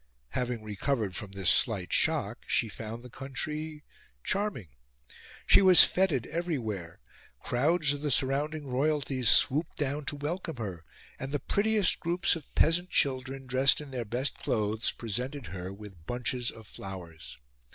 [0.29, 3.83] Having recovered from this slight shock, she found the country
[4.23, 4.69] charming.
[5.45, 7.01] She was feted everywhere,
[7.43, 10.85] crowds of the surrounding royalties swooped down to welcome her,
[11.19, 16.07] and the prettiest groups of peasant children, dressed in their best clothes, presented her with
[16.07, 17.37] bunches of flowers.